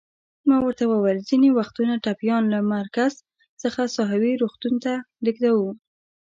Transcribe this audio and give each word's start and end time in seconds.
ما 0.47 0.57
ورته 0.61 0.83
وویل: 0.87 1.19
ځینې 1.29 1.49
وختونه 1.57 1.93
ټپیان 2.03 2.43
له 2.53 2.59
مرکز 2.75 3.13
څخه 3.63 3.81
ساحوي 3.95 4.33
روغتون 4.41 4.73
ته 4.83 4.93
لېږدوو. 5.23 5.69